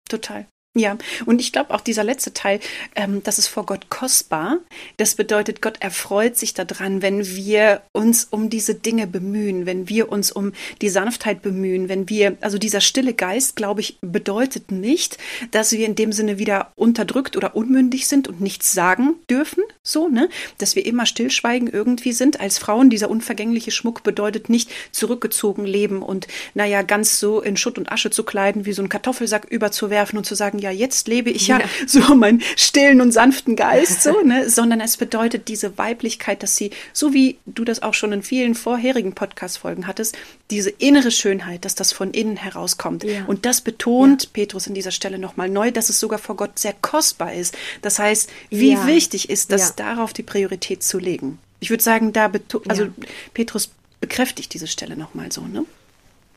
Total. 0.08 0.46
Ja, 0.76 0.96
und 1.26 1.40
ich 1.40 1.50
glaube 1.50 1.74
auch 1.74 1.80
dieser 1.80 2.04
letzte 2.04 2.32
Teil, 2.32 2.60
ähm, 2.94 3.24
das 3.24 3.40
ist 3.40 3.48
vor 3.48 3.66
Gott 3.66 3.90
kostbar. 3.90 4.58
Das 4.98 5.16
bedeutet, 5.16 5.60
Gott 5.60 5.78
erfreut 5.80 6.36
sich 6.36 6.54
daran, 6.54 7.02
wenn 7.02 7.26
wir 7.26 7.82
uns 7.90 8.28
um 8.30 8.50
diese 8.50 8.76
Dinge 8.76 9.08
bemühen, 9.08 9.66
wenn 9.66 9.88
wir 9.88 10.12
uns 10.12 10.30
um 10.30 10.52
die 10.80 10.88
Sanftheit 10.88 11.42
bemühen, 11.42 11.88
wenn 11.88 12.08
wir, 12.08 12.36
also 12.40 12.56
dieser 12.56 12.80
stille 12.80 13.14
Geist, 13.14 13.56
glaube 13.56 13.80
ich, 13.80 13.98
bedeutet 14.00 14.70
nicht, 14.70 15.18
dass 15.50 15.72
wir 15.72 15.84
in 15.84 15.96
dem 15.96 16.12
Sinne 16.12 16.38
wieder 16.38 16.70
unterdrückt 16.76 17.36
oder 17.36 17.56
unmündig 17.56 18.06
sind 18.06 18.28
und 18.28 18.40
nichts 18.40 18.72
sagen 18.72 19.16
dürfen, 19.28 19.64
so, 19.90 20.08
ne? 20.08 20.28
Dass 20.58 20.76
wir 20.76 20.86
immer 20.86 21.06
stillschweigen 21.06 21.68
irgendwie 21.68 22.12
sind. 22.12 22.40
Als 22.40 22.58
Frauen, 22.58 22.90
dieser 22.90 23.10
unvergängliche 23.10 23.70
Schmuck 23.70 24.02
bedeutet 24.02 24.48
nicht 24.48 24.70
zurückgezogen 24.92 25.64
leben 25.64 26.02
und, 26.02 26.26
naja, 26.54 26.82
ganz 26.82 27.18
so 27.18 27.40
in 27.40 27.56
Schutt 27.56 27.78
und 27.78 27.90
Asche 27.90 28.10
zu 28.10 28.24
kleiden, 28.24 28.66
wie 28.66 28.72
so 28.72 28.82
einen 28.82 28.88
Kartoffelsack 28.88 29.46
überzuwerfen 29.50 30.18
und 30.18 30.24
zu 30.24 30.34
sagen, 30.34 30.58
ja, 30.58 30.70
jetzt 30.70 31.08
lebe 31.08 31.30
ich 31.30 31.48
ja, 31.48 31.58
Ja. 31.58 31.64
so 31.86 32.14
meinen 32.14 32.42
stillen 32.56 33.00
und 33.00 33.12
sanften 33.12 33.56
Geist, 33.56 34.02
so, 34.02 34.20
ne? 34.22 34.48
Sondern 34.48 34.80
es 34.80 34.96
bedeutet 34.96 35.48
diese 35.48 35.78
Weiblichkeit, 35.78 36.42
dass 36.42 36.56
sie, 36.56 36.70
so 36.92 37.12
wie 37.12 37.38
du 37.46 37.64
das 37.64 37.82
auch 37.82 37.94
schon 37.94 38.12
in 38.12 38.22
vielen 38.22 38.54
vorherigen 38.54 39.14
Podcast-Folgen 39.14 39.86
hattest, 39.86 40.16
diese 40.50 40.70
innere 40.70 41.10
Schönheit, 41.10 41.64
dass 41.64 41.74
das 41.74 41.92
von 41.92 42.10
innen 42.12 42.36
herauskommt. 42.36 43.04
Ja. 43.04 43.24
Und 43.26 43.46
das 43.46 43.60
betont 43.60 44.32
Petrus 44.32 44.66
in 44.66 44.74
dieser 44.74 44.90
Stelle 44.90 45.18
nochmal 45.18 45.48
neu, 45.48 45.70
dass 45.70 45.88
es 45.88 46.00
sogar 46.00 46.18
vor 46.18 46.36
Gott 46.36 46.58
sehr 46.58 46.74
kostbar 46.80 47.32
ist. 47.34 47.56
Das 47.82 47.98
heißt, 47.98 48.28
wie 48.50 48.72
Ja. 48.72 48.86
wichtig 48.86 49.30
ist 49.30 49.52
das, 49.52 49.74
Ja. 49.78 49.79
Darauf 49.80 50.12
die 50.12 50.22
Priorität 50.22 50.82
zu 50.82 50.98
legen. 50.98 51.38
Ich 51.58 51.70
würde 51.70 51.82
sagen, 51.82 52.12
da 52.12 52.30
also 52.68 52.84
Ja. 52.84 52.90
Petrus 53.34 53.70
bekräftigt 54.00 54.54
diese 54.54 54.66
Stelle 54.66 54.96
nochmal 54.96 55.32
so, 55.32 55.42
ne? 55.42 55.64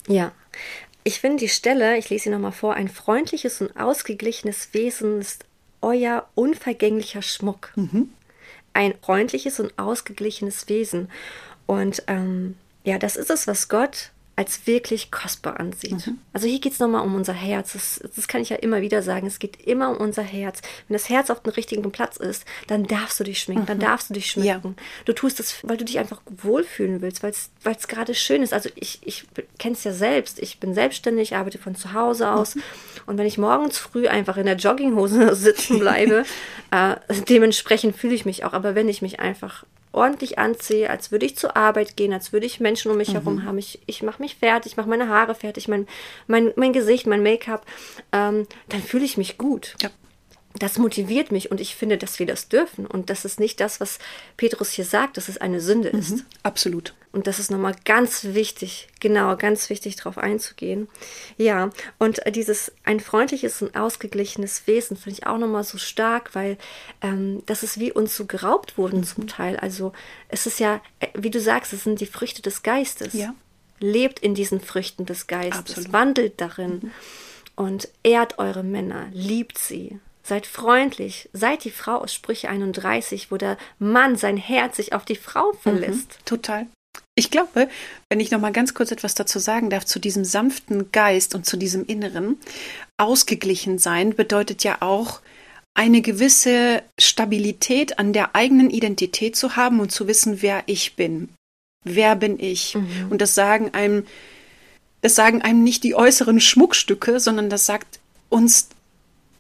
Ja. 0.08 0.32
Ich 1.04 1.20
finde 1.20 1.38
die 1.38 1.50
Stelle, 1.50 1.98
ich 1.98 2.10
lese 2.10 2.26
sie 2.26 2.30
nochmal 2.30 2.52
vor, 2.54 2.76
ein 2.76 2.88
freundliches 2.88 3.62
und 3.62 3.76
ausgeglichenes 3.78 4.70
Wesen 4.74 5.20
ist 5.20 5.46
euer 5.82 6.28
unvergänglicher 6.36 7.22
Schmuck. 7.22 7.74
Ein 8.74 8.94
freundliches 9.02 9.60
und 9.60 9.78
ausgeglichenes 9.78 10.70
Wesen. 10.70 11.10
Und 11.66 12.04
ähm, 12.08 12.56
ja, 12.86 12.98
das 12.98 13.18
ist 13.18 13.30
es, 13.30 13.48
was 13.48 13.68
Gott 13.68 14.12
als 14.36 14.66
wirklich 14.66 15.12
kostbar 15.12 15.60
ansieht. 15.60 16.08
Mhm. 16.08 16.18
Also 16.34 16.48
hier 16.48 16.60
geht 16.60 16.74
es 16.74 16.80
nochmal 16.80 17.06
um 17.06 17.14
unser 17.14 17.34
Herz. 17.34 17.74
Das, 17.74 18.02
das, 18.16 18.28
kann 18.28 18.42
ich 18.42 18.50
ja 18.50 18.56
immer 18.56 18.82
wieder 18.82 19.04
sagen. 19.04 19.28
Es 19.28 19.38
geht 19.38 19.62
immer 19.68 19.92
um 19.92 19.98
unser 19.98 20.24
Herz. 20.24 20.62
Wenn 20.88 20.96
das 20.96 21.08
Herz 21.08 21.30
auf 21.30 21.44
dem 21.44 21.54
richtigen 21.54 21.92
Platz 21.92 22.18
ist, 22.18 22.46
dann 22.68 22.86
darfst 22.86 23.20
du 23.20 23.24
dich 23.24 23.40
schminken, 23.40 23.64
mhm. 23.64 23.68
dann 23.68 23.80
darfst 23.80 24.10
du 24.10 24.16
dich 24.16 24.32
schminken. 24.32 24.76
Ja. 24.78 24.84
Du 25.06 25.14
tust 25.14 25.40
es, 25.40 25.58
weil 25.62 25.78
du 25.78 25.86
dich 25.86 26.00
einfach 26.00 26.22
wohlfühlen 26.42 27.02
willst, 27.02 27.22
weil 27.22 27.32
es 27.32 27.88
gerade 27.88 28.16
schön 28.16 28.42
ist. 28.42 28.54
Also 28.54 28.70
ich, 28.76 29.02
ich 29.04 29.26
kenne 29.60 29.76
es 29.76 29.84
ja 29.84 29.94
selbst. 29.94 30.40
Ich 30.40 30.60
bin 30.60 30.74
selbstständig, 30.74 31.36
arbeite 31.36 31.60
von 31.60 31.76
zu 31.76 31.94
Hause 31.94 32.32
aus. 32.32 32.56
Mhm. 32.56 32.64
Und 33.06 33.18
wenn 33.20 33.28
ich 33.28 33.38
morgens 33.38 33.78
früh 33.78 34.08
einfach 34.08 34.38
in 34.38 34.48
der 34.48 34.56
Jogginghose 34.56 35.36
sitzen 35.36 35.78
bleibe, 35.78 36.26
äh, 36.72 36.96
dementsprechend 37.30 37.96
fühle 37.96 38.16
ich 38.16 38.26
mich 38.26 38.46
auch. 38.46 38.54
Aber 38.54 38.74
wenn 38.74 38.90
ich 38.90 39.04
mich 39.04 39.20
einfach 39.20 39.64
ordentlich 39.94 40.38
anziehe, 40.38 40.90
als 40.90 41.12
würde 41.12 41.26
ich 41.26 41.38
zur 41.38 41.56
Arbeit 41.56 41.96
gehen, 41.96 42.12
als 42.12 42.34
würde 42.34 42.46
ich 42.46 42.60
Menschen 42.60 42.92
um 42.92 42.98
mich 42.98 43.10
mhm. 43.10 43.14
herum 43.14 43.46
haben. 43.46 43.58
Ich, 43.58 43.80
ich 43.86 44.04
mache 44.04 44.22
mich 44.22 44.36
fertig, 44.36 44.76
mache 44.76 44.90
meine 44.90 45.08
Haare 45.08 45.36
fertig, 45.36 45.68
mein, 45.68 45.88
mein, 46.28 46.52
mein 46.56 46.74
Gesicht, 46.74 47.08
mein 47.08 47.24
Make-up, 47.24 47.66
ähm, 48.12 48.48
dann 48.70 48.82
fühle 48.82 49.06
ich 49.06 49.18
mich 49.18 49.38
gut. 49.38 49.76
Ja 49.82 49.90
das 50.60 50.78
motiviert 50.78 51.32
mich 51.32 51.52
und 51.52 51.60
ich 51.60 51.76
finde, 51.76 51.98
dass 51.98 52.20
wir 52.20 52.26
das 52.26 52.48
dürfen. 52.48 52.86
Und 52.86 53.10
das 53.10 53.26
ist 53.26 53.40
nicht 53.40 53.60
das, 53.60 53.80
was 53.80 54.00
Petrus 54.38 54.70
hier 54.70 54.86
sagt, 54.86 55.18
dass 55.18 55.28
es 55.28 55.40
eine 55.40 55.60
Sünde 55.60 55.90
ist. 55.90 56.18
Mhm, 56.18 56.26
absolut. 56.44 56.94
Und 57.14 57.28
das 57.28 57.38
ist 57.38 57.52
nochmal 57.52 57.76
ganz 57.86 58.24
wichtig, 58.26 58.88
genau, 59.00 59.38
ganz 59.38 59.70
wichtig 59.70 59.96
darauf 59.96 60.18
einzugehen. 60.18 60.90
Ja, 61.38 61.70
und 62.00 62.22
dieses 62.36 62.74
ein 62.84 63.00
freundliches 63.00 63.62
und 63.62 63.76
ausgeglichenes 63.76 64.66
Wesen 64.66 64.98
finde 64.98 65.20
ich 65.20 65.28
auch 65.28 65.38
nochmal 65.38 65.64
so 65.64 65.78
stark, 65.78 66.34
weil 66.34 66.58
ähm, 67.02 67.44
das 67.46 67.62
ist 67.62 67.80
wie 67.80 67.92
uns 67.92 68.18
so 68.18 68.26
geraubt 68.26 68.80
wurden 68.80 69.02
mhm. 69.02 69.04
zum 69.06 69.28
Teil. 69.28 69.58
Also 69.58 69.94
es 70.28 70.48
ist 70.48 70.60
ja, 70.60 70.82
äh, 71.00 71.08
wie 71.14 71.30
du 71.30 71.40
sagst, 71.40 71.72
es 71.72 71.84
sind 71.84 72.02
die 72.02 72.08
Früchte 72.08 72.42
des 72.42 72.64
Geistes. 72.64 73.14
Ja. 73.14 73.36
Lebt 73.80 74.20
in 74.20 74.34
diesen 74.34 74.60
Früchten 74.60 75.06
des 75.06 75.28
Geistes, 75.28 75.60
Absolut. 75.60 75.94
wandelt 75.94 76.42
darin 76.42 76.80
mhm. 76.82 76.92
und 77.56 77.90
ehrt 78.02 78.40
eure 78.40 78.64
Männer, 78.64 79.08
liebt 79.14 79.58
sie 79.60 80.00
Seid 80.26 80.48
freundlich, 80.48 81.30
seid 81.34 81.66
die 81.66 81.70
Frau 81.70 81.98
aus 81.98 82.14
Sprüche 82.14 82.48
31, 82.48 83.30
wo 83.30 83.36
der 83.36 83.58
Mann 83.78 84.16
sein 84.16 84.38
Herz 84.38 84.78
sich 84.78 84.94
auf 84.94 85.04
die 85.04 85.18
Frau 85.18 85.52
mhm, 85.52 85.58
verlässt. 85.58 86.20
Mhm, 86.20 86.26
total. 86.26 86.68
Ich 87.16 87.30
glaube, 87.30 87.70
wenn 88.10 88.20
ich 88.20 88.32
noch 88.32 88.40
mal 88.40 88.52
ganz 88.52 88.74
kurz 88.74 88.92
etwas 88.92 89.14
dazu 89.14 89.38
sagen 89.38 89.70
darf, 89.70 89.86
zu 89.86 90.00
diesem 90.00 90.26
sanften 90.26 90.92
Geist 90.92 91.36
und 91.36 91.46
zu 91.46 91.58
diesem 91.58 91.86
Inneren, 91.86 92.38
ausgeglichen 92.98 93.78
sein 93.78 94.16
bedeutet 94.16 94.64
ja 94.64 94.78
auch, 94.82 95.22
eine 95.76 96.02
gewisse 96.02 96.84
Stabilität 97.00 97.98
an 97.98 98.14
der 98.14 98.36
eigenen 98.36 98.70
Identität 98.70 99.36
zu 99.36 99.56
haben 99.56 99.80
und 99.80 99.92
zu 99.92 100.08
wissen, 100.08 100.42
wer 100.42 100.64
ich 100.68 100.96
bin. 100.96 101.30
Wer 101.84 102.16
bin 102.16 102.40
ich? 102.40 102.76
Mhm. 102.76 103.08
Und 103.10 103.22
das 103.22 103.36
sagen 103.36 103.74
einem, 103.74 104.06
das 105.02 105.16
sagen 105.16 105.42
einem 105.42 105.64
nicht 105.64 105.84
die 105.84 105.96
äußeren 105.96 106.40
Schmuckstücke, 106.40 107.20
sondern 107.20 107.50
das 107.50 107.66
sagt 107.66 108.00
uns 108.30 108.70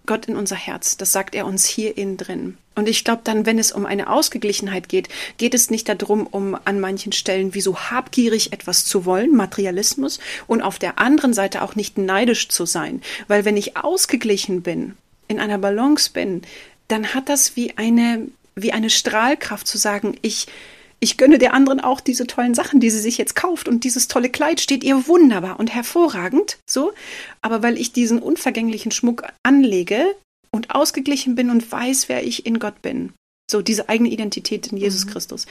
Gott 0.05 0.25
in 0.25 0.35
unser 0.35 0.55
Herz. 0.55 0.97
Das 0.97 1.11
sagt 1.11 1.35
er 1.35 1.45
uns 1.45 1.65
hier 1.65 1.97
innen 1.97 2.17
drin. 2.17 2.57
Und 2.75 2.89
ich 2.89 3.03
glaube 3.03 3.21
dann, 3.23 3.45
wenn 3.45 3.59
es 3.59 3.71
um 3.71 3.85
eine 3.85 4.09
Ausgeglichenheit 4.09 4.89
geht, 4.89 5.07
geht 5.37 5.53
es 5.53 5.69
nicht 5.69 5.87
darum, 5.87 6.27
um 6.27 6.57
an 6.65 6.79
manchen 6.79 7.11
Stellen 7.11 7.53
wie 7.53 7.61
so 7.61 7.77
habgierig 7.77 8.51
etwas 8.51 8.85
zu 8.85 9.05
wollen, 9.05 9.35
Materialismus, 9.35 10.19
und 10.47 10.61
auf 10.61 10.79
der 10.79 10.99
anderen 10.99 11.33
Seite 11.33 11.61
auch 11.61 11.75
nicht 11.75 11.97
neidisch 11.97 12.49
zu 12.49 12.65
sein. 12.65 13.01
Weil 13.27 13.45
wenn 13.45 13.57
ich 13.57 13.77
ausgeglichen 13.77 14.61
bin, 14.61 14.95
in 15.27 15.39
einer 15.39 15.57
Balance 15.57 16.09
bin, 16.11 16.41
dann 16.87 17.13
hat 17.13 17.29
das 17.29 17.55
wie 17.55 17.77
eine, 17.77 18.27
wie 18.55 18.71
eine 18.71 18.89
Strahlkraft 18.89 19.67
zu 19.67 19.77
sagen, 19.77 20.17
ich, 20.21 20.47
ich 21.03 21.17
gönne 21.17 21.37
der 21.37 21.53
anderen 21.53 21.81
auch 21.81 21.99
diese 21.99 22.25
tollen 22.25 22.53
Sachen, 22.53 22.79
die 22.79 22.89
sie 22.89 22.99
sich 22.99 23.17
jetzt 23.17 23.35
kauft 23.35 23.67
und 23.67 23.83
dieses 23.83 24.07
tolle 24.07 24.29
Kleid 24.29 24.61
steht 24.61 24.85
ihr 24.85 25.05
wunderbar 25.05 25.59
und 25.59 25.67
hervorragend, 25.67 26.57
so. 26.65 26.93
Aber 27.41 27.61
weil 27.61 27.77
ich 27.77 27.91
diesen 27.91 28.19
unvergänglichen 28.19 28.89
Schmuck 28.89 29.25
anlege 29.43 30.15
und 30.49 30.73
ausgeglichen 30.73 31.35
bin 31.35 31.49
und 31.49 31.69
weiß, 31.69 32.07
wer 32.07 32.25
ich 32.25 32.45
in 32.45 32.57
Gott 32.57 32.81
bin, 32.81 33.11
so 33.51 33.61
diese 33.61 33.89
eigene 33.89 34.09
Identität 34.11 34.67
in 34.67 34.77
Jesus 34.77 35.05
mhm. 35.05 35.09
Christus, 35.09 35.45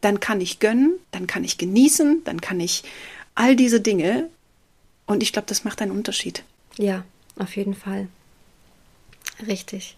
dann 0.00 0.18
kann 0.18 0.40
ich 0.40 0.58
gönnen, 0.58 0.94
dann 1.12 1.28
kann 1.28 1.44
ich 1.44 1.56
genießen, 1.56 2.24
dann 2.24 2.40
kann 2.40 2.58
ich 2.58 2.82
all 3.36 3.54
diese 3.54 3.80
Dinge 3.80 4.28
und 5.06 5.22
ich 5.22 5.32
glaube, 5.32 5.46
das 5.46 5.62
macht 5.62 5.82
einen 5.82 5.92
Unterschied. 5.92 6.42
Ja, 6.78 7.04
auf 7.38 7.54
jeden 7.54 7.74
Fall. 7.74 8.08
Richtig. 9.46 9.96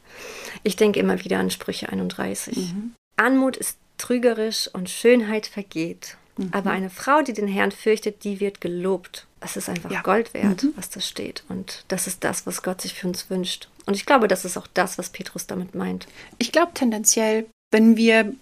Ich 0.64 0.76
denke 0.76 1.00
immer 1.00 1.24
wieder 1.24 1.38
an 1.38 1.50
Sprüche 1.50 1.88
31. 1.88 2.56
Mhm. 2.58 2.92
Anmut 3.16 3.56
ist 3.56 3.78
trügerisch 3.98 4.68
und 4.72 4.90
Schönheit 4.90 5.46
vergeht. 5.46 6.16
Mhm. 6.36 6.50
Aber 6.52 6.70
eine 6.70 6.90
Frau, 6.90 7.22
die 7.22 7.32
den 7.32 7.48
Herrn 7.48 7.72
fürchtet, 7.72 8.24
die 8.24 8.40
wird 8.40 8.60
gelobt. 8.60 9.26
Es 9.40 9.56
ist 9.56 9.68
einfach 9.68 9.90
ja. 9.90 10.02
Gold 10.02 10.34
wert, 10.34 10.62
mhm. 10.62 10.72
was 10.76 10.90
da 10.90 11.00
steht. 11.00 11.44
Und 11.48 11.84
das 11.88 12.06
ist 12.06 12.24
das, 12.24 12.46
was 12.46 12.62
Gott 12.62 12.80
sich 12.80 12.94
für 12.94 13.06
uns 13.06 13.30
wünscht. 13.30 13.68
Und 13.86 13.94
ich 13.94 14.06
glaube, 14.06 14.28
das 14.28 14.44
ist 14.44 14.56
auch 14.56 14.66
das, 14.66 14.98
was 14.98 15.10
Petrus 15.10 15.46
damit 15.46 15.74
meint. 15.74 16.06
Ich 16.38 16.52
glaube 16.52 16.72
tendenziell, 16.74 17.46
wenn 17.70 17.96
wir 17.96 18.34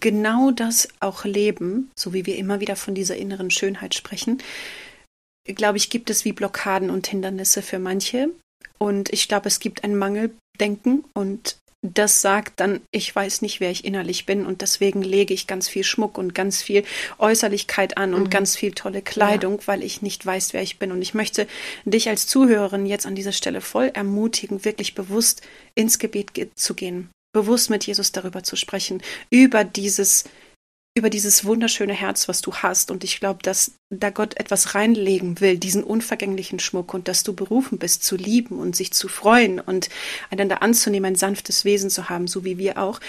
genau 0.00 0.50
das 0.50 0.88
auch 1.00 1.24
leben, 1.24 1.90
so 1.96 2.12
wie 2.12 2.26
wir 2.26 2.36
immer 2.36 2.60
wieder 2.60 2.76
von 2.76 2.94
dieser 2.94 3.16
inneren 3.16 3.50
Schönheit 3.50 3.94
sprechen, 3.94 4.42
glaube 5.44 5.78
ich, 5.78 5.88
gibt 5.88 6.10
es 6.10 6.24
wie 6.24 6.32
Blockaden 6.32 6.90
und 6.90 7.06
Hindernisse 7.06 7.62
für 7.62 7.78
manche. 7.78 8.28
Und 8.76 9.12
ich 9.12 9.28
glaube, 9.28 9.48
es 9.48 9.60
gibt 9.60 9.84
ein 9.84 9.96
Mangeldenken 9.96 11.04
und 11.14 11.56
das 11.82 12.20
sagt 12.20 12.58
dann, 12.58 12.80
ich 12.90 13.14
weiß 13.14 13.40
nicht, 13.42 13.60
wer 13.60 13.70
ich 13.70 13.84
innerlich 13.84 14.26
bin 14.26 14.46
und 14.46 14.62
deswegen 14.62 15.02
lege 15.02 15.32
ich 15.32 15.46
ganz 15.46 15.68
viel 15.68 15.84
Schmuck 15.84 16.18
und 16.18 16.34
ganz 16.34 16.60
viel 16.60 16.84
Äußerlichkeit 17.18 17.96
an 17.96 18.14
und 18.14 18.24
mhm. 18.24 18.30
ganz 18.30 18.56
viel 18.56 18.72
tolle 18.72 19.00
Kleidung, 19.00 19.58
ja. 19.60 19.66
weil 19.66 19.84
ich 19.84 20.02
nicht 20.02 20.26
weiß, 20.26 20.52
wer 20.54 20.62
ich 20.62 20.78
bin. 20.80 20.90
Und 20.90 21.02
ich 21.02 21.14
möchte 21.14 21.46
dich 21.84 22.08
als 22.08 22.26
Zuhörerin 22.26 22.84
jetzt 22.84 23.06
an 23.06 23.14
dieser 23.14 23.32
Stelle 23.32 23.60
voll 23.60 23.92
ermutigen, 23.94 24.64
wirklich 24.64 24.94
bewusst 24.96 25.42
ins 25.76 26.00
Gebet 26.00 26.32
zu 26.56 26.74
gehen, 26.74 27.10
bewusst 27.32 27.70
mit 27.70 27.86
Jesus 27.86 28.10
darüber 28.10 28.42
zu 28.42 28.56
sprechen, 28.56 29.00
über 29.30 29.62
dieses 29.62 30.24
über 30.98 31.10
dieses 31.10 31.44
wunderschöne 31.44 31.94
Herz, 31.94 32.28
was 32.28 32.40
du 32.42 32.52
hast. 32.54 32.90
Und 32.90 33.04
ich 33.04 33.20
glaube, 33.20 33.40
dass 33.42 33.72
da 33.90 34.10
Gott 34.10 34.36
etwas 34.36 34.74
reinlegen 34.74 35.40
will, 35.40 35.56
diesen 35.56 35.82
unvergänglichen 35.82 36.58
Schmuck 36.58 36.92
und 36.92 37.08
dass 37.08 37.22
du 37.22 37.32
berufen 37.32 37.78
bist 37.78 38.04
zu 38.04 38.16
lieben 38.16 38.58
und 38.58 38.76
sich 38.76 38.92
zu 38.92 39.08
freuen 39.08 39.60
und 39.60 39.88
einander 40.30 40.62
anzunehmen, 40.62 41.12
ein 41.12 41.16
sanftes 41.16 41.64
Wesen 41.64 41.88
zu 41.88 42.08
haben, 42.08 42.26
so 42.26 42.44
wie 42.44 42.58
wir 42.58 42.78
auch. 42.78 43.00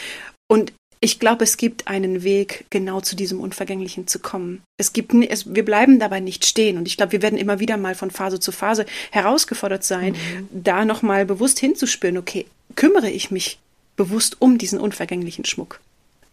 Und 0.47 0.71
ich 1.01 1.19
glaube, 1.19 1.45
es 1.45 1.57
gibt 1.57 1.87
einen 1.87 2.23
Weg, 2.23 2.65
genau 2.69 3.01
zu 3.01 3.15
diesem 3.15 3.39
Unvergänglichen 3.39 4.07
zu 4.07 4.19
kommen. 4.19 4.61
Es 4.77 4.93
gibt, 4.93 5.13
es, 5.13 5.53
wir 5.53 5.63
bleiben 5.63 5.99
dabei 5.99 6.19
nicht 6.19 6.45
stehen. 6.45 6.77
Und 6.77 6.87
ich 6.87 6.97
glaube, 6.97 7.13
wir 7.13 7.21
werden 7.21 7.39
immer 7.39 7.59
wieder 7.59 7.77
mal 7.77 7.95
von 7.95 8.11
Phase 8.11 8.39
zu 8.39 8.51
Phase 8.51 8.85
herausgefordert 9.11 9.83
sein, 9.83 10.13
mhm. 10.13 10.49
da 10.51 10.85
nochmal 10.85 11.25
bewusst 11.25 11.59
hinzuspüren, 11.59 12.17
okay, 12.17 12.45
kümmere 12.75 13.09
ich 13.09 13.31
mich 13.31 13.59
bewusst 13.95 14.41
um 14.41 14.57
diesen 14.57 14.79
unvergänglichen 14.79 15.45
Schmuck 15.45 15.79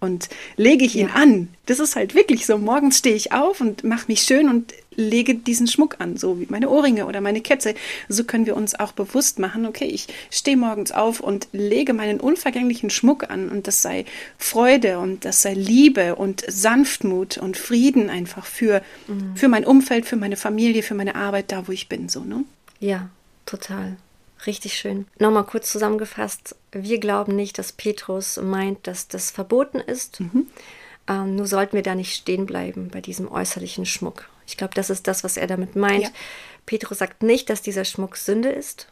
und 0.07 0.31
lege 0.57 0.85
ich 0.85 0.97
ihn 0.97 1.09
ja. 1.09 1.15
an. 1.15 1.49
Das 1.67 1.81
ist 1.81 1.97
halt 1.97 2.15
wirklich 2.15 2.47
so. 2.47 2.57
Morgens 2.57 2.99
stehe 2.99 3.17
ich 3.17 3.33
auf 3.33 3.61
und 3.61 3.85
mache 3.85 4.07
mich 4.09 4.23
schön 4.23 4.49
und 4.49 4.73
lege 4.97 5.35
diesen 5.35 5.67
Schmuck 5.67 5.97
an, 5.99 6.17
so 6.17 6.41
wie 6.41 6.47
meine 6.49 6.71
Ohrringe 6.71 7.07
oder 7.07 7.21
meine 7.21 7.41
Kette. 7.43 7.75
So 8.09 8.25
können 8.25 8.47
wir 8.47 8.57
uns 8.57 8.75
auch 8.75 8.93
bewusst 8.93 9.39
machen, 9.39 9.67
okay, 9.67 9.85
ich 9.85 10.07
stehe 10.31 10.57
morgens 10.57 10.93
auf 10.93 11.21
und 11.21 11.49
lege 11.53 11.93
meinen 11.93 12.21
unvergänglichen 12.21 12.89
Schmuck 12.89 13.29
an 13.31 13.51
und 13.51 13.67
das 13.67 13.83
sei 13.83 14.07
Freude 14.39 14.99
und 14.99 15.25
das 15.25 15.43
sei 15.43 15.53
Liebe 15.53 16.15
und 16.15 16.45
Sanftmut 16.49 17.37
und 17.37 17.57
Frieden 17.57 18.09
einfach 18.09 18.47
für, 18.47 18.81
mhm. 19.07 19.37
für 19.37 19.49
mein 19.49 19.67
Umfeld, 19.67 20.07
für 20.07 20.17
meine 20.17 20.37
Familie, 20.37 20.83
für 20.83 20.95
meine 20.95 21.15
Arbeit, 21.15 21.53
da 21.53 21.69
wo 21.69 21.73
ich 21.73 21.89
bin, 21.89 22.09
so, 22.09 22.21
ne? 22.21 22.45
Ja, 22.81 23.09
total. 23.45 23.97
Richtig 24.45 24.75
schön. 24.75 25.07
Nochmal 25.19 25.45
kurz 25.45 25.71
zusammengefasst. 25.73 26.57
Wir 26.73 26.99
glauben 27.01 27.35
nicht, 27.35 27.59
dass 27.59 27.73
Petrus 27.73 28.37
meint, 28.37 28.87
dass 28.87 29.09
das 29.09 29.31
verboten 29.31 29.79
ist. 29.79 30.21
Mhm. 30.21 30.49
Ähm, 31.09 31.37
nur 31.37 31.47
sollten 31.47 31.77
wir 31.77 31.83
da 31.83 31.95
nicht 31.95 32.15
stehen 32.15 32.47
bleiben 32.47 32.89
bei 32.89 33.01
diesem 33.01 33.31
äußerlichen 33.31 33.87
Schmuck. 33.87 34.29
Ich 34.47 34.57
glaube, 34.57 34.75
das 34.75 34.91
ist 34.91 35.07
das, 35.07 35.25
was 35.25 35.37
er 35.37 35.47
damit 35.47 35.75
meint. 35.77 36.05
Ja. 36.05 36.11
Petrus 36.67 36.99
sagt 36.99 37.23
nicht, 37.23 37.49
dass 37.49 37.63
dieser 37.63 37.85
Schmuck 37.85 38.17
Sünde 38.17 38.51
ist. 38.51 38.89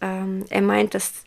Ähm, 0.00 0.44
er 0.50 0.62
meint, 0.62 0.94
dass 0.94 1.24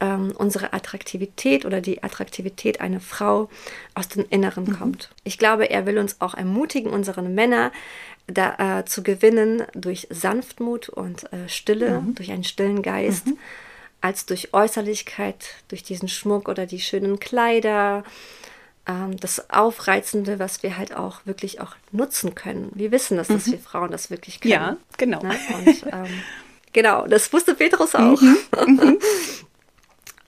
ähm, 0.00 0.32
unsere 0.36 0.72
Attraktivität 0.72 1.64
oder 1.64 1.80
die 1.80 2.02
Attraktivität 2.02 2.80
einer 2.80 3.00
Frau 3.00 3.48
aus 3.94 4.08
dem 4.08 4.26
Inneren 4.28 4.64
mhm. 4.64 4.78
kommt. 4.78 5.10
Ich 5.24 5.38
glaube, 5.38 5.70
er 5.70 5.86
will 5.86 5.98
uns 5.98 6.20
auch 6.20 6.34
ermutigen, 6.34 6.90
unsere 6.90 7.22
Männer 7.22 7.72
da, 8.26 8.80
äh, 8.80 8.84
zu 8.84 9.02
gewinnen 9.02 9.64
durch 9.74 10.08
Sanftmut 10.10 10.88
und 10.88 11.32
äh, 11.32 11.48
Stille, 11.48 12.00
mhm. 12.00 12.14
durch 12.14 12.30
einen 12.32 12.44
stillen 12.44 12.82
Geist, 12.82 13.26
mhm. 13.26 13.38
als 14.00 14.26
durch 14.26 14.52
Äußerlichkeit, 14.52 15.46
durch 15.68 15.82
diesen 15.82 16.08
Schmuck 16.08 16.48
oder 16.48 16.66
die 16.66 16.80
schönen 16.80 17.20
Kleider, 17.20 18.04
ähm, 18.86 19.16
das 19.18 19.50
Aufreizende, 19.50 20.38
was 20.38 20.62
wir 20.62 20.76
halt 20.76 20.94
auch 20.94 21.20
wirklich 21.24 21.60
auch 21.60 21.76
nutzen 21.92 22.34
können. 22.34 22.70
Wir 22.74 22.90
wissen 22.90 23.16
das, 23.16 23.28
dass 23.28 23.46
mhm. 23.46 23.52
wir 23.52 23.58
Frauen 23.58 23.90
das 23.90 24.10
wirklich 24.10 24.40
können. 24.40 24.52
Ja, 24.52 24.76
genau. 24.96 25.22
Ne? 25.22 25.36
Und, 25.54 25.84
ähm, 25.92 26.22
genau, 26.72 27.06
das 27.06 27.32
wusste 27.32 27.54
Petrus 27.54 27.94
auch. 27.94 28.20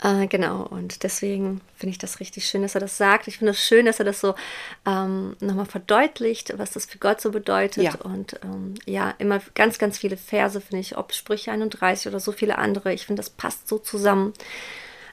Äh, 0.03 0.29
genau, 0.29 0.63
und 0.63 1.03
deswegen 1.03 1.61
finde 1.77 1.91
ich 1.91 1.99
das 1.99 2.21
richtig 2.21 2.47
schön, 2.47 2.63
dass 2.63 2.75
er 2.75 2.81
das 2.81 2.97
sagt. 2.97 3.27
Ich 3.27 3.39
finde 3.39 3.51
es 3.51 3.59
schön, 3.61 3.87
dass 3.87 3.99
er 3.99 4.05
das 4.05 4.21
so 4.21 4.35
ähm, 4.87 5.37
nochmal 5.41 5.67
verdeutlicht, 5.67 6.57
was 6.57 6.71
das 6.71 6.87
für 6.87 6.99
Gott 6.99 7.21
so 7.21 7.33
bedeutet. 7.33 7.85
Ja. 7.85 7.95
Und 7.97 8.39
ähm, 8.45 8.75
ja, 8.87 9.15
immer 9.19 9.41
ganz, 9.55 9.79
ganz 9.79 9.99
viele 9.99 10.17
Verse, 10.17 10.61
finde 10.61 10.81
ich, 10.81 10.97
ob 10.97 11.13
Sprüche 11.13 11.51
31 11.51 12.07
oder 12.07 12.21
so 12.21 12.31
viele 12.31 12.59
andere. 12.59 12.93
Ich 12.93 13.07
finde, 13.07 13.21
das 13.21 13.31
passt 13.31 13.67
so 13.67 13.79
zusammen. 13.79 14.35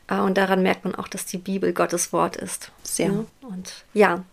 Äh, 0.07 0.19
und 0.19 0.37
daran 0.37 0.61
merkt 0.61 0.85
man 0.85 0.95
auch, 0.95 1.07
dass 1.07 1.25
die 1.25 1.37
Bibel 1.37 1.73
Gottes 1.73 2.13
Wort 2.13 2.35
ist. 2.35 2.71
Sehr. 2.83 3.07
Ja, 3.07 3.25
und 3.41 3.85
ja, 3.93 4.23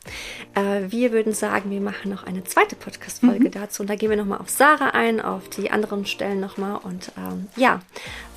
äh, 0.55 0.91
wir 0.91 1.13
würden 1.13 1.33
sagen, 1.33 1.71
wir 1.71 1.81
machen 1.81 2.11
noch 2.11 2.25
eine 2.25 2.45
zweite 2.45 2.77
Podcast-Folge 2.77 3.51
dazu. 3.51 3.83
Und 3.83 3.91
da 3.91 3.97
gehen 3.97 4.11
wir 4.11 4.17
nochmal 4.17 4.39
auf 4.39 4.51
Sarah 4.51 4.91
ein, 4.91 5.21
auf 5.21 5.49
die 5.49 5.71
anderen 5.71 6.07
Stellen 6.07 6.41
nochmal. 6.41 6.79
Und 6.83 7.13
ähm, 7.17 7.49
ja, 7.57 7.81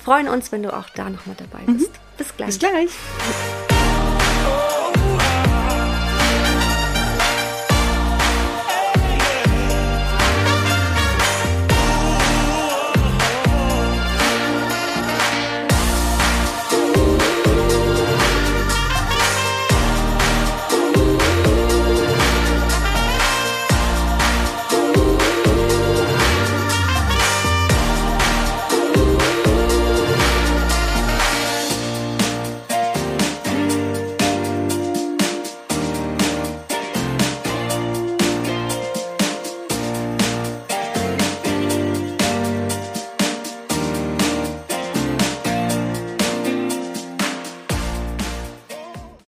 freuen 0.02 0.28
uns, 0.28 0.52
wenn 0.52 0.62
du 0.62 0.76
auch 0.76 0.88
da 0.90 1.10
nochmal 1.10 1.36
dabei 1.36 1.64
bist. 1.72 1.90
Bis 2.16 2.36
gleich. 2.36 2.48
Bis 2.48 2.58
gleich. 2.58 2.90